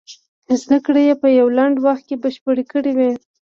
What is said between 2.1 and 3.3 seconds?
بشپړې کړې وې.